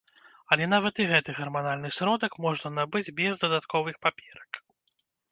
Але 0.53 0.65
нават 0.69 0.99
і 1.01 1.03
гэты 1.09 1.33
гарманальны 1.39 1.91
сродак 1.97 2.37
можна 2.45 2.71
набыць 2.77 3.13
без 3.19 3.33
дадатковых 3.43 3.95
паперак. 4.07 4.59